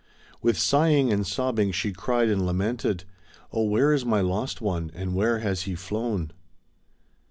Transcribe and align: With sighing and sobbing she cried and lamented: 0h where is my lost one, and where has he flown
With 0.41 0.57
sighing 0.57 1.13
and 1.13 1.27
sobbing 1.27 1.71
she 1.71 1.93
cried 1.93 2.27
and 2.27 2.43
lamented: 2.43 3.03
0h 3.53 3.69
where 3.69 3.93
is 3.93 4.03
my 4.03 4.19
lost 4.19 4.59
one, 4.59 4.89
and 4.95 5.13
where 5.13 5.41
has 5.41 5.61
he 5.69 5.75
flown 5.75 6.31